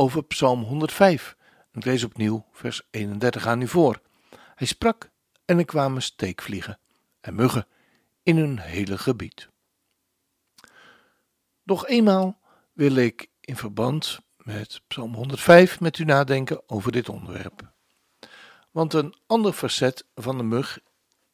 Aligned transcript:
over 0.00 0.24
Psalm 0.24 0.62
105. 0.62 1.36
Ik 1.72 1.84
lees 1.84 2.04
opnieuw 2.04 2.46
vers 2.52 2.82
31 2.90 3.46
aan 3.46 3.62
u 3.62 3.68
voor. 3.68 4.00
Hij 4.54 4.66
sprak 4.66 5.10
en 5.44 5.58
er 5.58 5.64
kwamen 5.64 6.02
steekvliegen 6.02 6.78
en 7.20 7.34
muggen 7.34 7.66
in 8.22 8.36
hun 8.36 8.58
hele 8.58 8.98
gebied. 8.98 9.48
Nog 11.62 11.86
eenmaal 11.86 12.40
wil 12.72 12.96
ik 12.96 13.30
in 13.40 13.56
verband 13.56 14.18
met 14.36 14.80
Psalm 14.86 15.14
105 15.14 15.80
met 15.80 15.98
u 15.98 16.04
nadenken 16.04 16.62
over 16.66 16.92
dit 16.92 17.08
onderwerp. 17.08 17.72
Want 18.70 18.92
een 18.92 19.14
ander 19.26 19.52
facet 19.52 20.06
van 20.14 20.36
de 20.36 20.44
mug 20.44 20.78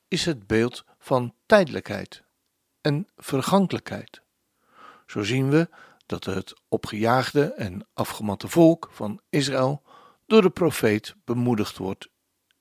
is 0.09 0.25
het 0.25 0.47
beeld 0.47 0.85
van 0.99 1.35
tijdelijkheid 1.47 2.23
en 2.81 3.09
vergankelijkheid. 3.17 4.23
Zo 5.07 5.23
zien 5.23 5.51
we 5.51 5.69
dat 6.07 6.25
het 6.25 6.55
opgejaagde 6.69 7.53
en 7.53 7.87
afgematte 7.95 8.49
volk 8.49 8.89
van 8.93 9.21
Israël 9.31 9.83
door 10.27 10.43
de 10.43 10.51
profeet 10.51 11.15
bemoedigd 11.25 11.77
wordt 11.77 12.09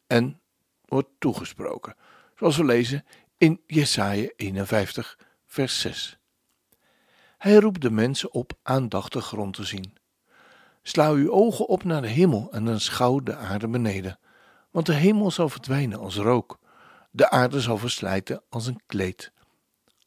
en 0.07 0.41
wordt 0.85 1.09
toegesproken, 1.19 1.95
zoals 2.35 2.57
we 2.57 2.66
lezen 2.66 3.05
in 3.38 3.61
Jesaja 3.67 4.29
51, 4.35 5.19
vers 5.45 5.79
6. 5.79 6.19
Hij 7.38 7.55
roept 7.55 7.81
de 7.81 7.91
mensen 7.91 8.33
op 8.33 8.53
aandachtig 8.63 9.25
grond 9.25 9.53
te 9.53 9.63
zien. 9.63 9.97
Sla 10.81 11.09
uw 11.11 11.31
ogen 11.31 11.67
op 11.67 11.83
naar 11.83 12.01
de 12.01 12.07
hemel 12.07 12.51
en 12.51 12.66
dan 12.66 12.79
schouw 12.79 13.19
de 13.19 13.35
aarde 13.35 13.67
beneden, 13.67 14.19
want 14.71 14.85
de 14.85 14.93
hemel 14.93 15.31
zal 15.31 15.49
verdwijnen 15.49 15.99
als 15.99 16.16
rook, 16.16 16.59
de 17.11 17.29
aarde 17.29 17.61
zal 17.61 17.77
verslijten 17.77 18.43
als 18.49 18.67
een 18.67 18.81
kleed. 18.85 19.31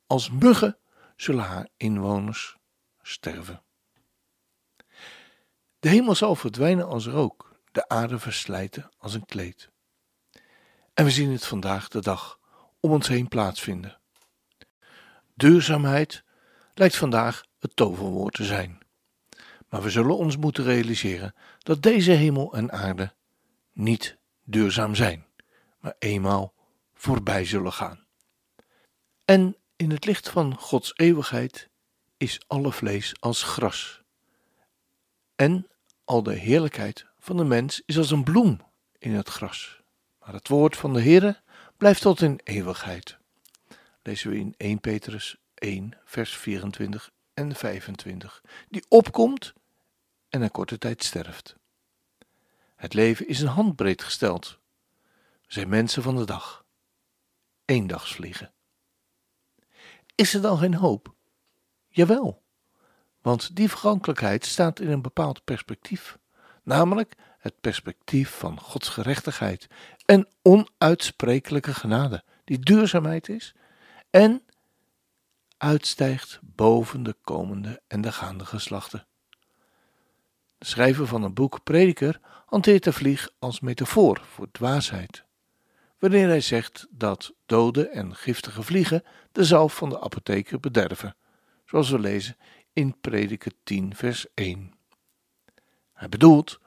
Als 0.06 0.30
muggen 0.30 0.78
zullen 1.16 1.44
haar 1.44 1.68
inwoners 1.76 2.57
sterven. 3.08 3.62
De 5.78 5.88
hemel 5.88 6.14
zal 6.14 6.34
verdwijnen 6.34 6.86
als 6.86 7.06
rook, 7.06 7.60
de 7.72 7.88
aarde 7.88 8.18
verslijten 8.18 8.90
als 8.98 9.14
een 9.14 9.26
kleed. 9.26 9.70
En 10.94 11.04
we 11.04 11.10
zien 11.10 11.30
het 11.30 11.46
vandaag 11.46 11.88
de 11.88 12.00
dag 12.00 12.38
om 12.80 12.90
ons 12.90 13.08
heen 13.08 13.28
plaatsvinden. 13.28 13.98
Duurzaamheid 15.34 16.24
lijkt 16.74 16.96
vandaag 16.96 17.44
het 17.58 17.76
toverwoord 17.76 18.34
te 18.34 18.44
zijn. 18.44 18.78
Maar 19.68 19.82
we 19.82 19.90
zullen 19.90 20.16
ons 20.16 20.36
moeten 20.36 20.64
realiseren 20.64 21.34
dat 21.58 21.82
deze 21.82 22.10
hemel 22.10 22.54
en 22.54 22.72
aarde 22.72 23.14
niet 23.72 24.18
duurzaam 24.44 24.94
zijn, 24.94 25.26
maar 25.80 25.94
eenmaal 25.98 26.54
voorbij 26.94 27.44
zullen 27.44 27.72
gaan. 27.72 28.06
En 29.24 29.56
in 29.76 29.90
het 29.90 30.04
licht 30.04 30.28
van 30.28 30.56
Gods 30.58 30.92
eeuwigheid 30.96 31.68
is 32.18 32.40
alle 32.46 32.72
vlees 32.72 33.14
als 33.20 33.42
gras. 33.42 34.02
En 35.36 35.68
al 36.04 36.22
de 36.22 36.34
heerlijkheid 36.34 37.06
van 37.18 37.36
de 37.36 37.44
mens 37.44 37.82
is 37.86 37.98
als 37.98 38.10
een 38.10 38.24
bloem 38.24 38.60
in 38.98 39.12
het 39.12 39.28
gras. 39.28 39.80
Maar 40.20 40.32
het 40.32 40.48
woord 40.48 40.76
van 40.76 40.92
de 40.92 41.02
Heere 41.02 41.40
blijft 41.76 42.00
tot 42.00 42.20
in 42.20 42.40
eeuwigheid. 42.44 43.18
Lezen 44.02 44.30
we 44.30 44.38
in 44.38 44.54
1 44.56 44.80
Petrus 44.80 45.36
1, 45.54 45.98
vers 46.04 46.36
24 46.36 47.10
en 47.34 47.54
25. 47.54 48.42
Die 48.68 48.84
opkomt 48.88 49.52
en 50.28 50.42
een 50.42 50.50
korte 50.50 50.78
tijd 50.78 51.04
sterft. 51.04 51.56
Het 52.76 52.94
leven 52.94 53.28
is 53.28 53.40
een 53.40 53.48
handbreed 53.48 54.02
gesteld. 54.02 54.58
We 55.46 55.52
zijn 55.52 55.68
mensen 55.68 56.02
van 56.02 56.16
de 56.16 56.24
dag. 56.24 56.64
Eendagsvliegen. 57.64 58.52
Is 60.14 60.34
er 60.34 60.40
dan 60.40 60.58
geen 60.58 60.74
hoop? 60.74 61.16
Jawel, 61.88 62.42
want 63.22 63.56
die 63.56 63.68
vergankelijkheid 63.68 64.44
staat 64.44 64.80
in 64.80 64.90
een 64.90 65.02
bepaald 65.02 65.44
perspectief, 65.44 66.18
namelijk 66.62 67.14
het 67.38 67.60
perspectief 67.60 68.30
van 68.30 68.60
Gods 68.60 68.88
gerechtigheid 68.88 69.66
en 70.04 70.28
onuitsprekelijke 70.42 71.74
genade, 71.74 72.24
die 72.44 72.58
duurzaamheid 72.58 73.28
is 73.28 73.54
en 74.10 74.42
uitstijgt 75.56 76.38
boven 76.42 77.02
de 77.02 77.16
komende 77.22 77.82
en 77.86 78.00
de 78.00 78.12
gaande 78.12 78.44
geslachten. 78.44 79.06
De 80.58 80.66
schrijver 80.66 81.06
van 81.06 81.22
een 81.22 81.34
boek 81.34 81.62
Prediker 81.62 82.20
hanteert 82.46 82.84
de 82.84 82.92
vlieg 82.92 83.30
als 83.38 83.60
metafoor 83.60 84.20
voor 84.30 84.50
dwaasheid, 84.50 85.24
wanneer 85.98 86.28
hij 86.28 86.40
zegt 86.40 86.86
dat 86.90 87.32
dode 87.46 87.88
en 87.88 88.16
giftige 88.16 88.62
vliegen 88.62 89.02
de 89.32 89.44
zalf 89.44 89.76
van 89.76 89.88
de 89.88 90.00
apotheker 90.00 90.60
bederven 90.60 91.16
zoals 91.68 91.90
we 91.90 91.98
lezen 91.98 92.36
in 92.72 93.00
Prediker 93.00 93.52
10, 93.64 93.94
vers 93.94 94.26
1. 94.34 94.72
Hij 95.92 96.08
bedoelt, 96.08 96.60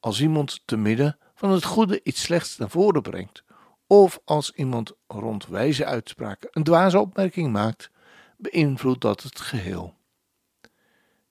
als 0.00 0.20
iemand 0.20 0.60
te 0.64 0.76
midden 0.76 1.18
van 1.34 1.50
het 1.50 1.64
goede 1.64 2.00
iets 2.02 2.22
slechts 2.22 2.56
naar 2.56 2.70
voren 2.70 3.02
brengt, 3.02 3.44
of 3.86 4.20
als 4.24 4.50
iemand 4.52 4.92
rond 5.06 5.46
wijze 5.46 5.84
uitspraken 5.84 6.48
een 6.52 6.64
dwaze 6.64 6.98
opmerking 6.98 7.52
maakt, 7.52 7.90
beïnvloedt 8.36 9.00
dat 9.00 9.22
het 9.22 9.40
geheel. 9.40 9.94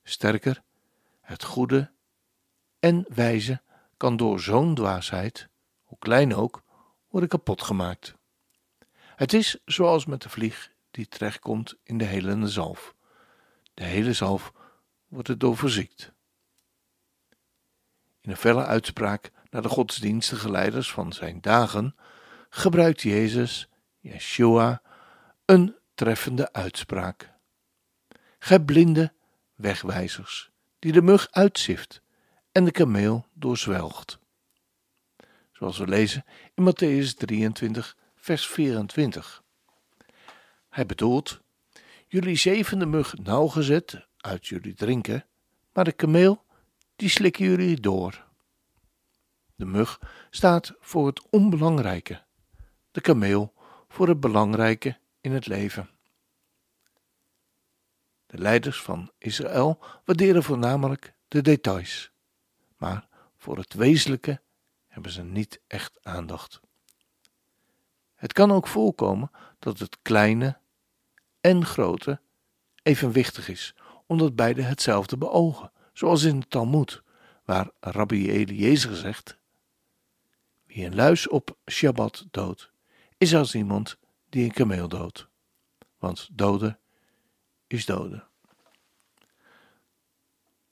Sterker, 0.04 0.62
het 1.22 1.44
goede 1.44 1.92
en 2.80 3.06
wijze 3.14 3.62
kan 3.98 4.18
door 4.18 4.40
zo'n 4.40 4.76
dwaasheid, 4.76 5.50
hoe 5.84 5.98
klein 6.00 6.36
ook, 6.36 6.64
worden 7.10 7.30
kapot 7.30 7.62
gemaakt. 7.62 8.16
Het 9.16 9.34
is 9.34 9.60
zoals 9.66 10.06
met 10.06 10.22
de 10.22 10.30
vlieg 10.30 10.72
die 10.92 11.08
terechtkomt 11.08 11.76
in 11.84 11.98
de 11.98 12.06
helende 12.06 12.48
zalf. 12.48 12.96
De 13.76 13.84
hele 13.84 14.14
zalf 14.14 14.54
wordt 15.08 15.30
erdoor 15.30 15.58
verziekt. 15.58 16.12
In 18.22 18.30
een 18.30 18.38
felle 18.38 18.66
uitspraak 18.66 19.32
naar 19.50 19.62
de 19.62 19.70
godsdienstige 19.70 20.52
leiders 20.52 20.92
van 20.92 21.14
zijn 21.14 21.42
dagen 21.42 21.96
gebruikt 22.50 23.02
Jezus, 23.02 23.70
Yeshua, 24.00 24.82
een 25.46 25.76
treffende 25.96 26.54
uitspraak. 26.54 27.34
Gij 28.40 28.60
blinde 28.60 29.14
wegwijzers, 29.56 30.52
die 30.80 30.92
de 30.92 31.02
mug 31.02 31.28
uitzift 31.32 32.02
en 32.52 32.66
de 32.66 32.72
kameel 32.72 33.26
doorzwelgt. 33.34 34.20
Zoals 35.52 35.78
we 35.78 35.88
lezen 35.88 36.26
in 36.54 36.74
Matthäus 36.74 37.18
23, 37.18 37.98
vers 38.16 38.48
24. 38.48 39.44
Hij 40.70 40.86
bedoelt 40.86 41.42
jullie 42.08 42.36
zevende 42.36 42.86
mug 42.86 43.18
nauwgezet 43.18 44.08
uit 44.18 44.48
jullie 44.48 44.74
drinken, 44.74 45.26
maar 45.74 45.84
de 45.84 45.92
kameel, 45.92 46.44
die 46.96 47.10
slikken 47.10 47.46
jullie 47.46 47.80
door. 47.80 48.26
De 49.56 49.66
mug 49.66 50.00
staat 50.30 50.74
voor 50.80 51.08
het 51.08 51.30
onbelangrijke, 51.30 52.24
de 52.92 53.02
kameel 53.02 53.54
voor 53.88 54.08
het 54.08 54.20
belangrijke 54.20 54.98
in 55.22 55.32
het 55.32 55.48
leven. 55.48 55.90
De 58.26 58.38
leiders 58.38 58.82
van 58.82 59.12
Israël 59.18 59.80
waarderen 60.06 60.44
voornamelijk 60.44 61.14
de 61.28 61.42
details, 61.42 62.12
maar 62.78 63.08
voor 63.38 63.58
het 63.58 63.74
wezenlijke 63.74 64.42
hebben 64.88 65.12
ze 65.12 65.24
niet 65.24 65.62
echt 65.68 66.00
aandacht. 66.02 66.60
Het 68.16 68.34
kan 68.34 68.52
ook 68.52 68.68
voorkomen 68.68 69.32
dat 69.60 69.80
het 69.80 69.98
kleine 70.02 70.58
en 71.46 71.66
grote 71.66 72.20
evenwichtig 72.84 73.50
is, 73.50 73.76
omdat 74.06 74.36
beide 74.36 74.62
hetzelfde 74.62 75.18
beogen, 75.18 75.72
zoals 75.94 76.24
in 76.24 76.40
de 76.40 76.48
Talmud, 76.48 77.02
waar 77.44 77.70
Rabbi 77.80 78.32
Eliezer 78.32 78.96
zegt: 78.96 79.38
Wie 80.66 80.86
een 80.86 80.96
luis 80.96 81.28
op 81.28 81.58
Shabbat 81.72 82.26
doodt, 82.32 82.72
is 83.18 83.36
als 83.36 83.56
iemand 83.56 83.98
die 84.30 84.44
een 84.44 84.52
kameel 84.52 84.88
doodt, 84.88 85.28
want 85.98 86.30
doden 86.32 86.80
is 87.68 87.86
doden. 87.86 88.28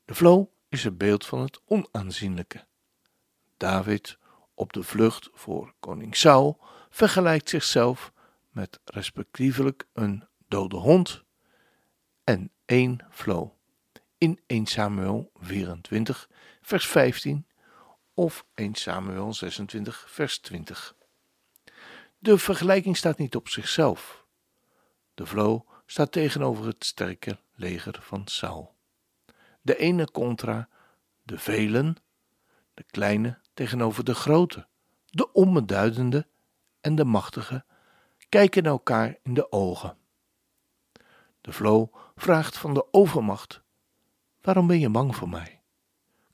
De 0.06 0.16
flow 0.16 0.46
is 0.70 0.84
het 0.84 0.98
beeld 0.98 1.26
van 1.26 1.40
het 1.40 1.62
onaanzienlijke. 1.66 2.66
David, 3.58 4.18
op 4.54 4.74
de 4.74 4.84
vlucht 4.84 5.30
voor 5.34 5.74
koning 5.80 6.16
Saul, 6.16 6.60
vergelijkt 6.90 7.50
zichzelf 7.50 8.12
met 8.50 8.80
respectievelijk 8.84 9.88
een 9.94 10.24
dode 10.54 10.76
hond 10.76 11.24
en 12.24 12.52
één 12.66 13.06
flow. 13.10 13.52
In 14.18 14.40
1 14.48 14.66
Samuel 14.66 15.32
24, 15.36 16.30
vers 16.62 16.88
15 16.88 17.48
of 18.14 18.46
1 18.54 18.76
Samuel 18.76 19.34
26, 19.34 20.06
vers 20.10 20.40
20. 20.40 20.96
De 22.20 22.38
vergelijking 22.38 22.98
staat 22.98 23.18
niet 23.18 23.36
op 23.36 23.50
zichzelf. 23.50 24.26
De 25.14 25.26
vlo 25.26 25.66
staat 25.86 26.12
tegenover 26.12 26.66
het 26.66 26.86
sterke 26.86 27.40
leger 27.56 28.00
van 28.02 28.28
Saul. 28.28 28.76
De 29.62 29.78
ene 29.78 30.12
contra 30.12 30.70
de 31.24 31.38
velen, 31.38 31.96
de 32.74 32.84
kleine 32.84 33.40
tegenover 33.54 34.04
de 34.04 34.16
grote, 34.16 34.68
de 35.06 35.32
onbeduidende 35.32 36.28
en 36.82 36.96
de 36.96 37.06
machtige 37.06 37.66
kijken 38.30 38.66
elkaar 38.66 39.18
in 39.24 39.34
de 39.34 39.52
ogen. 39.52 40.02
De 41.44 41.52
vlo 41.52 41.90
vraagt 42.16 42.58
van 42.58 42.74
de 42.74 42.94
overmacht: 42.94 43.62
Waarom 44.42 44.68
ben 44.68 44.80
je 44.80 44.90
bang 44.90 45.16
voor 45.16 45.30
mij? 45.30 45.62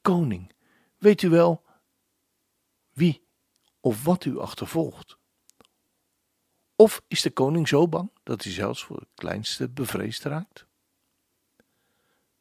Koning, 0.01 0.51
weet 0.97 1.21
u 1.21 1.29
wel 1.29 1.63
wie 2.93 3.27
of 3.79 4.03
wat 4.03 4.25
u 4.25 4.39
achtervolgt? 4.39 5.17
Of 6.75 7.03
is 7.07 7.21
de 7.21 7.31
koning 7.31 7.67
zo 7.67 7.87
bang 7.87 8.11
dat 8.23 8.43
hij 8.43 8.51
zelfs 8.51 8.83
voor 8.83 8.97
het 8.97 9.09
kleinste 9.15 9.69
bevreesd 9.69 10.23
raakt? 10.23 10.65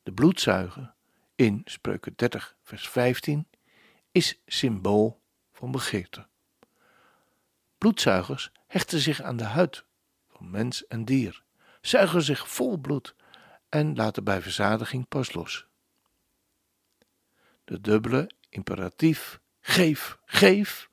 De 0.03 0.13
bloedzuiger 0.13 0.95
in 1.35 1.63
Spreuken 1.65 2.13
30, 2.17 2.57
vers 2.63 2.89
15 2.89 3.49
is 4.13 4.41
symbool 4.47 5.21
van 5.53 5.71
begeerte. 5.71 6.27
Bloedzuigers 7.79 8.53
hechten 8.67 9.01
zich 9.01 9.23
aan 9.23 9.37
de 9.37 9.45
huid 9.45 9.85
van 10.29 10.51
mens 10.51 10.87
en 10.87 11.05
dier, 11.05 11.47
zuigen 11.81 12.23
zich 12.23 12.49
vol 12.49 12.77
bloed 12.77 13.15
en 13.69 13.97
laten 13.97 14.25
bij 14.25 14.43
verzadiging 14.43 15.09
pas 15.09 15.33
los. 15.33 15.67
De 17.65 17.81
dubbele 17.81 18.31
imperatief 18.49 19.41
geef, 19.61 20.19
geef 20.25 20.91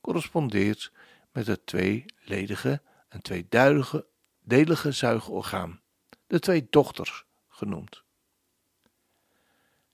correspondeert 0.00 0.92
met 1.32 1.46
het 1.46 1.66
tweeledige 1.66 2.82
en 3.08 3.22
tweeduidige 3.22 4.06
delige 4.42 4.92
zuigorgaan, 4.92 5.80
de 6.26 6.38
twee 6.38 6.66
dochters 6.70 7.24
genoemd. 7.48 8.02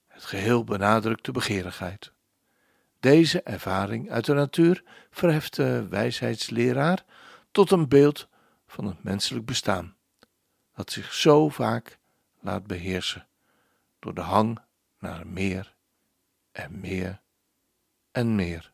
Het 0.06 0.24
geheel 0.24 0.64
benadrukt 0.64 1.24
de 1.24 1.32
begeerigheid. 1.32 2.12
Deze 3.00 3.42
ervaring 3.42 4.10
uit 4.10 4.24
de 4.24 4.34
natuur 4.34 4.84
verheft 5.10 5.56
de 5.56 5.86
wijsheidsleraar 5.88 7.04
tot 7.50 7.70
een 7.70 7.88
beeld 7.88 8.28
van 8.66 8.84
het 8.84 9.02
menselijk 9.02 9.46
bestaan, 9.46 9.94
dat 10.74 10.90
zich 10.90 11.14
zo 11.14 11.48
vaak 11.48 11.98
laat 12.40 12.66
beheersen 12.66 13.26
door 13.98 14.14
de 14.14 14.20
hang 14.20 14.58
naar 14.98 15.26
meer 15.26 15.74
en 16.52 16.80
meer 16.80 17.20
en 18.10 18.34
meer. 18.34 18.72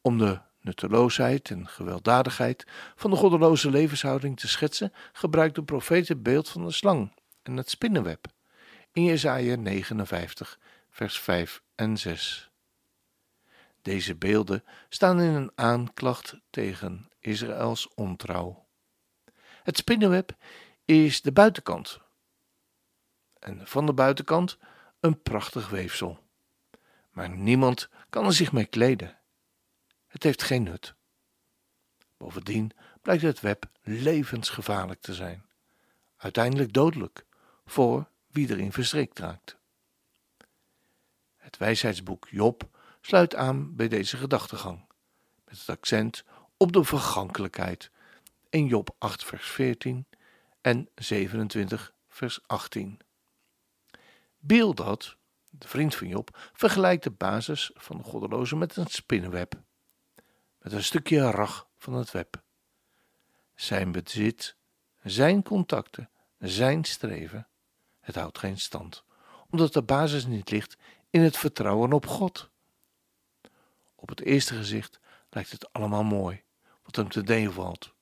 Om 0.00 0.18
de 0.18 0.40
nutteloosheid 0.60 1.50
en 1.50 1.68
gewelddadigheid 1.68 2.66
van 2.96 3.10
de 3.10 3.16
goddeloze 3.16 3.70
levenshouding 3.70 4.40
te 4.40 4.48
schetsen, 4.48 4.92
gebruikt 5.12 5.54
de 5.54 5.62
profeet 5.62 6.08
het 6.08 6.22
beeld 6.22 6.48
van 6.48 6.64
de 6.64 6.72
slang 6.72 7.12
en 7.42 7.56
het 7.56 7.70
spinnenweb 7.70 8.26
in 8.92 9.04
Jesaja 9.04 9.56
59, 9.56 10.58
vers 10.90 11.20
5 11.20 11.62
en 11.74 11.96
6. 11.96 12.50
Deze 13.82 14.14
beelden 14.14 14.64
staan 14.88 15.20
in 15.20 15.34
een 15.34 15.52
aanklacht 15.54 16.40
tegen 16.50 17.08
Israëls 17.20 17.88
ontrouw. 17.94 18.66
Het 19.68 19.76
spinnenweb 19.76 20.36
is 20.84 21.20
de 21.22 21.32
buitenkant 21.32 22.00
en 23.38 23.66
van 23.66 23.86
de 23.86 23.92
buitenkant 23.92 24.58
een 25.00 25.22
prachtig 25.22 25.68
weefsel. 25.68 26.18
Maar 27.10 27.30
niemand 27.30 27.88
kan 28.10 28.24
er 28.24 28.32
zich 28.32 28.52
mee 28.52 28.66
kleden. 28.66 29.18
Het 30.06 30.22
heeft 30.22 30.42
geen 30.42 30.62
nut. 30.62 30.94
Bovendien 32.16 32.72
blijkt 33.02 33.22
het 33.22 33.40
web 33.40 33.64
levensgevaarlijk 33.82 35.00
te 35.00 35.14
zijn, 35.14 35.46
uiteindelijk 36.16 36.72
dodelijk 36.72 37.26
voor 37.64 38.08
wie 38.26 38.50
erin 38.50 38.72
verstrikt 38.72 39.18
raakt. 39.18 39.56
Het 41.36 41.56
wijsheidsboek 41.56 42.28
Job 42.30 42.78
sluit 43.00 43.34
aan 43.34 43.76
bij 43.76 43.88
deze 43.88 44.16
gedachtegang, 44.16 44.86
met 45.44 45.58
het 45.58 45.68
accent 45.68 46.24
op 46.56 46.72
de 46.72 46.84
vergankelijkheid 46.84 47.90
in 48.50 48.66
Job 48.66 48.94
8 48.98 49.24
vers 49.24 49.46
14 49.46 50.06
en 50.60 50.88
27 50.94 51.94
vers 52.08 52.40
18. 52.46 53.00
Bildad, 54.38 55.16
de 55.50 55.68
vriend 55.68 55.94
van 55.94 56.08
Job, 56.08 56.50
vergelijkt 56.52 57.02
de 57.02 57.10
basis 57.10 57.70
van 57.74 57.96
de 57.96 58.02
goddeloze 58.02 58.56
met 58.56 58.76
een 58.76 58.86
spinnenweb, 58.86 59.54
met 60.58 60.72
een 60.72 60.84
stukje 60.84 61.30
rag 61.30 61.68
van 61.76 61.92
het 61.92 62.10
web. 62.10 62.42
Zijn 63.54 63.92
bezit, 63.92 64.56
zijn 65.02 65.42
contacten, 65.42 66.10
zijn 66.38 66.84
streven, 66.84 67.48
het 68.00 68.14
houdt 68.14 68.38
geen 68.38 68.58
stand, 68.58 69.04
omdat 69.50 69.72
de 69.72 69.82
basis 69.82 70.26
niet 70.26 70.50
ligt 70.50 70.76
in 71.10 71.20
het 71.20 71.36
vertrouwen 71.36 71.92
op 71.92 72.06
God. 72.06 72.50
Op 73.94 74.08
het 74.08 74.20
eerste 74.20 74.54
gezicht 74.54 75.00
lijkt 75.30 75.50
het 75.50 75.72
allemaal 75.72 76.04
mooi, 76.04 76.42
wat 76.82 76.96
hem 76.96 77.08
te 77.08 77.22
deel 77.22 77.52
valt. 77.52 77.96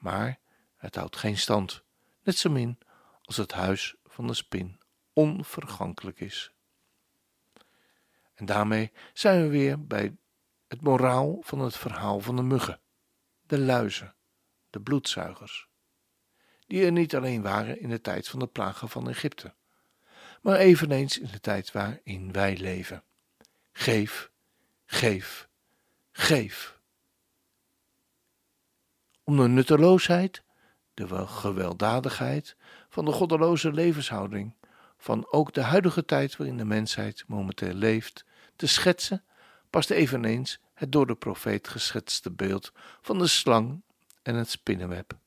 Maar 0.00 0.38
het 0.76 0.94
houdt 0.94 1.16
geen 1.16 1.38
stand, 1.38 1.82
net 2.22 2.36
zo 2.36 2.50
min 2.50 2.78
als 3.22 3.36
het 3.36 3.52
huis 3.52 3.94
van 4.06 4.26
de 4.26 4.34
spin 4.34 4.80
onvergankelijk 5.12 6.20
is. 6.20 6.52
En 8.34 8.46
daarmee 8.46 8.92
zijn 9.12 9.42
we 9.42 9.48
weer 9.48 9.86
bij 9.86 10.16
het 10.68 10.80
moraal 10.80 11.38
van 11.40 11.58
het 11.58 11.76
verhaal 11.76 12.20
van 12.20 12.36
de 12.36 12.42
muggen, 12.42 12.80
de 13.46 13.58
luizen, 13.58 14.14
de 14.70 14.80
bloedzuigers, 14.80 15.68
die 16.66 16.84
er 16.84 16.92
niet 16.92 17.14
alleen 17.16 17.42
waren 17.42 17.80
in 17.80 17.88
de 17.88 18.00
tijd 18.00 18.28
van 18.28 18.38
de 18.38 18.46
plagen 18.46 18.88
van 18.88 19.08
Egypte, 19.08 19.54
maar 20.42 20.56
eveneens 20.56 21.18
in 21.18 21.28
de 21.32 21.40
tijd 21.40 21.72
waarin 21.72 22.32
wij 22.32 22.56
leven. 22.56 23.02
Geef, 23.72 24.30
geef, 24.86 25.48
geef. 26.12 26.79
Om 29.30 29.36
de 29.36 29.48
nutteloosheid, 29.48 30.42
de 30.94 31.26
gewelddadigheid 31.26 32.56
van 32.88 33.04
de 33.04 33.12
goddeloze 33.12 33.72
levenshouding, 33.72 34.54
van 34.98 35.26
ook 35.30 35.54
de 35.54 35.60
huidige 35.60 36.04
tijd 36.04 36.36
waarin 36.36 36.56
de 36.56 36.64
mensheid 36.64 37.24
momenteel 37.26 37.74
leeft, 37.74 38.24
te 38.56 38.66
schetsen, 38.66 39.24
past 39.70 39.90
eveneens 39.90 40.60
het 40.74 40.92
door 40.92 41.06
de 41.06 41.14
profeet 41.14 41.68
geschetste 41.68 42.30
beeld 42.30 42.72
van 43.00 43.18
de 43.18 43.26
slang 43.26 43.82
en 44.22 44.34
het 44.34 44.50
spinnenweb. 44.50 45.18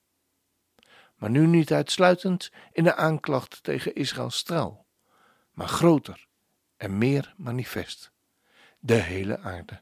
Maar 1.15 1.29
nu 1.29 1.48
niet 1.48 1.74
uitsluitend 1.74 2.51
in 2.72 2.83
de 2.83 2.95
aanklacht 2.95 3.63
tegen 3.63 3.95
Israëls 3.95 4.43
trouw, 4.43 4.86
maar 5.51 5.67
groter 5.67 6.27
en 6.77 6.98
meer 6.98 7.33
manifest, 7.38 8.12
de 8.79 8.93
hele 8.93 9.39
aarde. 9.39 9.81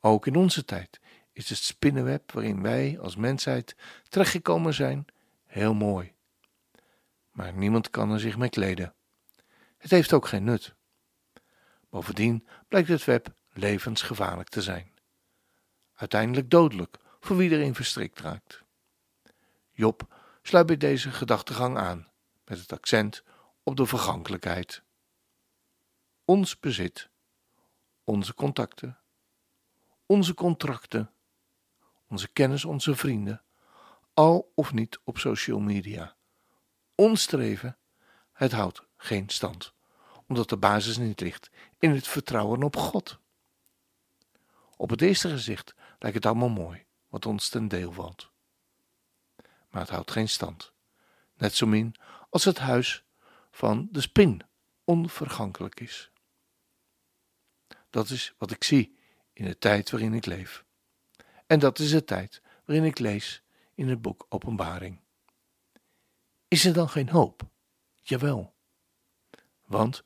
Ook 0.00 0.26
in 0.26 0.36
onze 0.36 0.64
tijd 0.64 1.00
is 1.32 1.48
het 1.48 1.58
spinnenweb 1.58 2.32
waarin 2.32 2.62
wij 2.62 2.98
als 3.00 3.16
mensheid 3.16 3.76
terechtgekomen 4.08 4.74
zijn 4.74 5.04
heel 5.46 5.74
mooi. 5.74 6.12
Maar 7.30 7.52
niemand 7.52 7.90
kan 7.90 8.10
er 8.10 8.20
zich 8.20 8.36
mee 8.36 8.48
kleden. 8.48 8.94
Het 9.78 9.90
heeft 9.90 10.12
ook 10.12 10.26
geen 10.26 10.44
nut. 10.44 10.74
Bovendien 11.90 12.46
blijkt 12.68 12.88
het 12.88 13.04
web 13.04 13.34
levensgevaarlijk 13.52 14.48
te 14.48 14.62
zijn. 14.62 14.92
Uiteindelijk 15.94 16.50
dodelijk 16.50 16.96
voor 17.20 17.36
wie 17.36 17.50
erin 17.50 17.74
verstrikt 17.74 18.20
raakt. 18.20 18.62
Job 19.72 20.14
sluit 20.42 20.66
bij 20.66 20.76
deze 20.76 21.10
gedachtegang 21.10 21.76
aan, 21.76 22.08
met 22.44 22.58
het 22.58 22.72
accent 22.72 23.22
op 23.62 23.76
de 23.76 23.86
vergankelijkheid. 23.86 24.82
Ons 26.24 26.58
bezit, 26.58 27.08
onze 28.04 28.34
contacten, 28.34 28.98
onze 30.06 30.34
contracten, 30.34 31.10
onze 32.12 32.28
kennis, 32.28 32.64
onze 32.64 32.96
vrienden, 32.96 33.42
al 34.14 34.52
of 34.54 34.72
niet 34.72 34.98
op 35.04 35.18
social 35.18 35.60
media. 35.60 36.16
Ons 36.94 37.22
streven, 37.22 37.78
het 38.32 38.52
houdt 38.52 38.82
geen 38.96 39.28
stand, 39.28 39.72
omdat 40.26 40.48
de 40.48 40.56
basis 40.56 40.96
niet 40.96 41.20
ligt 41.20 41.50
in 41.78 41.90
het 41.90 42.08
vertrouwen 42.08 42.62
op 42.62 42.76
God. 42.76 43.18
Op 44.76 44.90
het 44.90 45.02
eerste 45.02 45.28
gezicht 45.28 45.74
lijkt 45.98 46.16
het 46.16 46.26
allemaal 46.26 46.48
mooi, 46.48 46.84
wat 47.08 47.26
ons 47.26 47.48
ten 47.48 47.68
deel 47.68 47.92
valt. 47.92 48.30
Maar 49.70 49.80
het 49.80 49.90
houdt 49.90 50.10
geen 50.10 50.28
stand, 50.28 50.72
net 51.34 51.54
zo 51.54 51.66
min 51.66 51.94
als 52.30 52.44
het 52.44 52.58
huis 52.58 53.04
van 53.50 53.88
de 53.90 54.00
spin 54.00 54.42
onvergankelijk 54.84 55.80
is. 55.80 56.10
Dat 57.90 58.10
is 58.10 58.34
wat 58.38 58.50
ik 58.50 58.64
zie 58.64 58.98
in 59.32 59.44
de 59.44 59.58
tijd 59.58 59.90
waarin 59.90 60.14
ik 60.14 60.26
leef. 60.26 60.64
En 61.52 61.58
dat 61.58 61.78
is 61.78 61.90
de 61.90 62.04
tijd 62.04 62.42
waarin 62.64 62.84
ik 62.84 62.98
lees 62.98 63.42
in 63.74 63.88
het 63.88 64.02
boek 64.02 64.26
Openbaring. 64.28 65.00
Is 66.48 66.64
er 66.64 66.72
dan 66.72 66.88
geen 66.88 67.08
hoop? 67.08 67.42
Jawel. 68.02 68.54
Want 69.66 70.04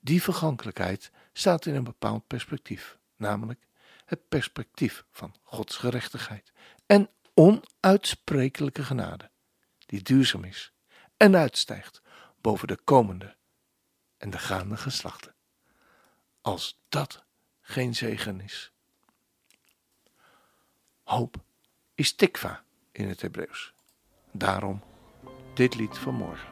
die 0.00 0.22
vergankelijkheid 0.22 1.10
staat 1.32 1.66
in 1.66 1.74
een 1.74 1.84
bepaald 1.84 2.26
perspectief, 2.26 2.98
namelijk 3.16 3.66
het 4.04 4.28
perspectief 4.28 5.04
van 5.10 5.34
Gods 5.42 5.76
gerechtigheid 5.76 6.52
en 6.86 7.10
onuitsprekelijke 7.34 8.84
genade, 8.84 9.30
die 9.86 10.02
duurzaam 10.02 10.44
is 10.44 10.72
en 11.16 11.36
uitstijgt 11.36 12.02
boven 12.40 12.68
de 12.68 12.78
komende 12.84 13.36
en 14.16 14.30
de 14.30 14.38
gaande 14.38 14.76
geslachten. 14.76 15.34
Als 16.40 16.82
dat 16.88 17.24
geen 17.60 17.94
zegen 17.94 18.40
is. 18.40 18.74
Hoop 21.06 21.36
is 21.94 22.12
tikva 22.12 22.62
in 22.92 23.08
het 23.08 23.20
Hebreeuws. 23.20 23.72
Daarom 24.32 24.82
dit 25.54 25.74
lied 25.74 25.98
van 25.98 26.14
morgen. 26.14 26.48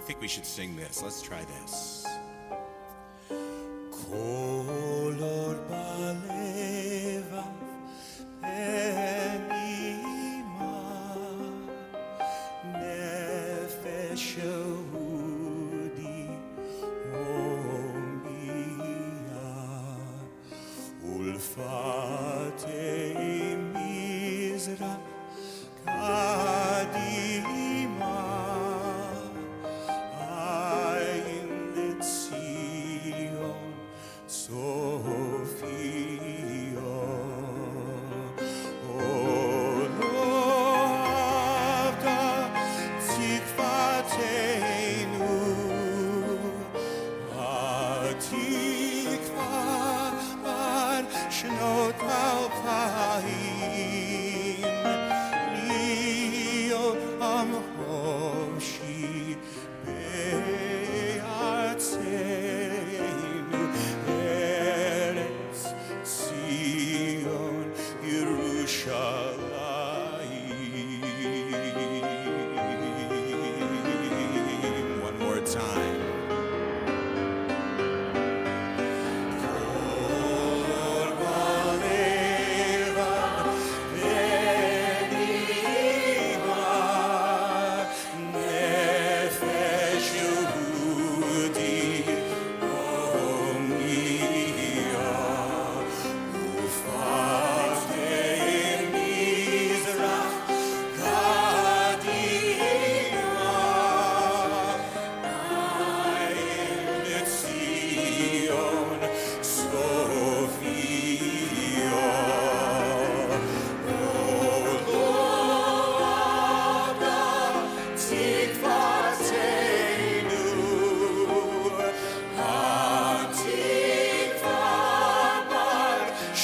I 0.00 0.04
think 0.06 0.20
we 0.20 0.28
should 0.28 0.46
sing 0.46 0.76
this. 0.76 1.02
Let's 1.02 1.22
try 1.22 1.44
this. 1.44 2.04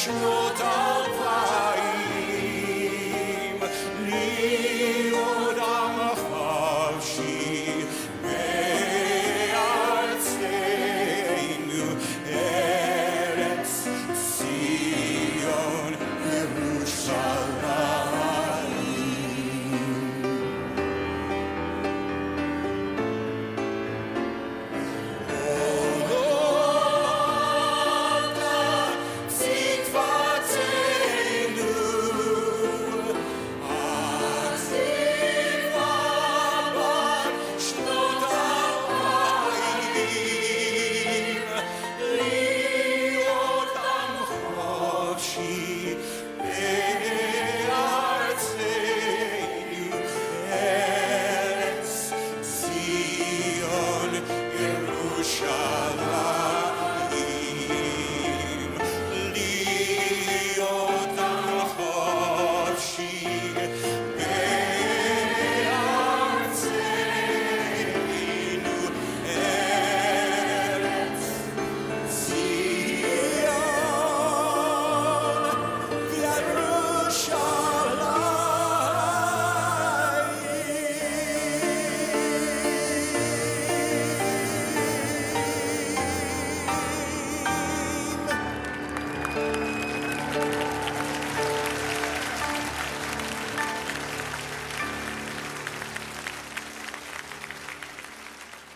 Shmuel 0.03 1.02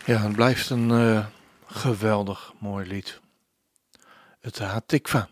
Ja, 0.07 0.17
het 0.17 0.35
blijft 0.35 0.69
een 0.69 0.91
eh, 0.91 1.25
geweldig 1.65 2.53
mooi 2.59 2.87
lied. 2.87 3.21
Het 4.39 4.59
Hatikva. 4.59 5.29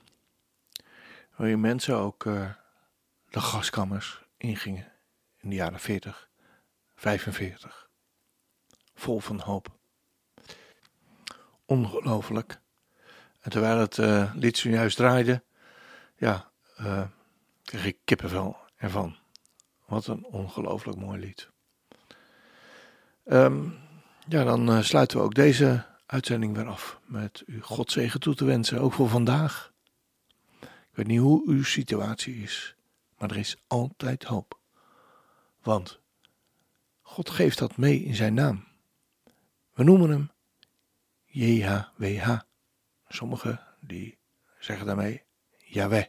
Waarin 1.35 1.59
mensen 1.59 1.95
ook 1.95 2.25
eh, 2.25 2.49
de 3.29 3.39
gaskammers 3.39 4.23
ingingen 4.37 4.91
in 5.39 5.49
de 5.49 5.55
jaren 5.55 5.79
40, 5.79 6.29
45. 6.95 7.89
Vol 8.95 9.19
van 9.19 9.39
hoop. 9.39 9.67
Ongelooflijk. 11.65 12.59
En 13.39 13.51
terwijl 13.51 13.77
het 13.77 13.97
eh, 13.97 14.33
lied 14.33 14.57
zojuist 14.57 14.97
draaide, 14.97 15.43
ja, 16.15 16.51
kreeg 17.63 17.85
ik 17.85 17.97
kippenvel 18.03 18.57
ervan. 18.77 19.17
Wat 19.85 20.07
een 20.07 20.25
ongelooflijk 20.25 20.97
mooi 20.97 21.19
lied. 21.19 21.49
Ehm, 23.25 23.69
ja, 24.27 24.43
dan 24.43 24.69
eh, 24.69 24.81
sluiten 24.81 25.17
we 25.17 25.23
ook 25.23 25.35
deze 25.35 25.85
uitzending 26.05 26.55
weer 26.55 26.67
af 26.67 26.99
met 27.05 27.43
u 27.45 27.61
God 27.61 27.91
zegen 27.91 28.19
toe 28.19 28.35
te 28.35 28.45
wensen, 28.45 28.79
ook 28.79 28.93
voor 28.93 29.09
vandaag. 29.09 29.73
Ik 30.61 31.01
weet 31.01 31.07
niet 31.07 31.19
hoe 31.19 31.47
uw 31.47 31.63
situatie 31.63 32.35
is, 32.35 32.75
maar 33.17 33.29
er 33.29 33.37
is 33.37 33.57
altijd 33.67 34.23
hoop. 34.23 34.59
Want 35.61 35.99
God 37.01 37.29
geeft 37.29 37.57
dat 37.57 37.77
mee 37.77 38.03
in 38.03 38.15
zijn 38.15 38.33
naam. 38.33 38.63
We 39.73 39.83
noemen 39.83 40.09
hem 40.09 40.31
JHWH. 41.25 42.39
Sommigen 43.07 43.59
die 43.79 44.17
zeggen 44.59 44.85
daarmee 44.85 45.23
Yahweh. 45.57 46.05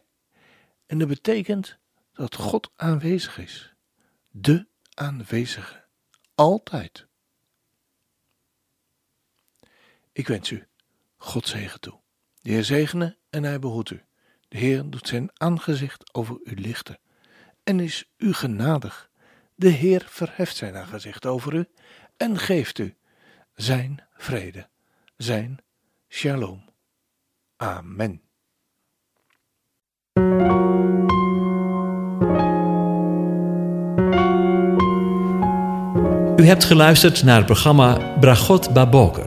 En 0.85 0.97
dat 0.97 1.07
betekent 1.07 1.77
dat 2.13 2.35
God 2.35 2.71
aanwezig 2.75 3.37
is. 3.37 3.73
De 4.31 4.67
aanwezige. 4.93 5.85
Altijd. 6.35 7.06
Ik 10.17 10.27
wens 10.27 10.51
u 10.51 10.67
God 11.17 11.47
zegen 11.47 11.79
toe. 11.79 11.99
De 12.41 12.49
Heer 12.51 12.63
zegene 12.63 13.17
en 13.29 13.43
hij 13.43 13.59
behoedt 13.59 13.89
u. 13.89 14.01
De 14.47 14.57
Heer 14.57 14.89
doet 14.89 15.07
zijn 15.07 15.29
aangezicht 15.33 16.13
over 16.15 16.39
u 16.43 16.53
lichten 16.53 16.99
en 17.63 17.79
is 17.79 18.11
u 18.17 18.33
genadig. 18.33 19.09
De 19.55 19.69
Heer 19.69 20.05
verheft 20.09 20.55
zijn 20.55 20.75
aangezicht 20.75 21.25
over 21.25 21.53
u 21.53 21.65
en 22.17 22.37
geeft 22.37 22.77
u 22.77 22.95
zijn 23.55 24.03
vrede, 24.13 24.69
zijn 25.17 25.57
shalom. 26.09 26.69
Amen. 27.57 28.21
U 36.37 36.45
hebt 36.45 36.63
geluisterd 36.63 37.23
naar 37.23 37.37
het 37.37 37.45
programma 37.45 38.17
Bragot 38.19 38.73
Baboker. 38.73 39.26